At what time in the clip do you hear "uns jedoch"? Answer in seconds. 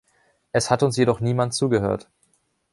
0.81-1.19